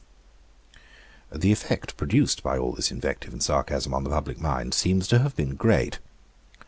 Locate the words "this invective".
2.71-3.33